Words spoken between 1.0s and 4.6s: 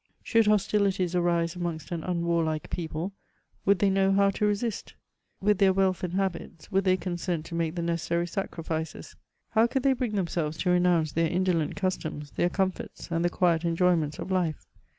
arise amongst an unwarlike people, would they know how to